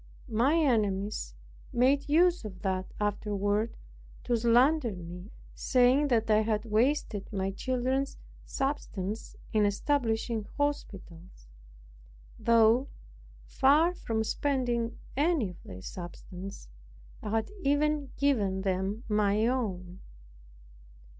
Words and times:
My 0.31 0.55
enemies 0.55 1.35
made 1.71 2.09
use 2.09 2.43
of 2.43 2.63
that 2.63 2.91
afterward 2.99 3.77
to 4.23 4.35
slander 4.35 4.91
me, 4.93 5.29
saying 5.53 6.07
that 6.07 6.27
I 6.31 6.41
had 6.41 6.65
wasted 6.65 7.31
my 7.31 7.51
children's 7.51 8.17
substance 8.43 9.35
in 9.53 9.63
establishing 9.63 10.47
hospitals, 10.57 11.45
though, 12.39 12.87
far 13.45 13.93
from 13.93 14.23
spending 14.23 14.97
any 15.15 15.49
of 15.51 15.61
their 15.61 15.83
substance, 15.83 16.67
I 17.21 17.29
had 17.29 17.51
even 17.61 18.09
given 18.17 18.63
them 18.63 19.03
my 19.07 19.45
own. 19.45 19.99